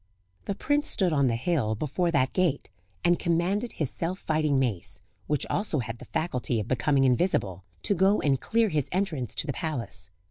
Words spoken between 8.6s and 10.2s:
his entrance to the palace.